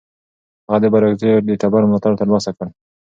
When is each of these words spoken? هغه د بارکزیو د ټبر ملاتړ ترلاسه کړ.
هغه 0.65 0.77
د 0.81 0.85
بارکزیو 0.93 1.45
د 1.47 1.51
ټبر 1.61 1.81
ملاتړ 1.89 2.11
ترلاسه 2.21 2.51
کړ. 2.57 2.67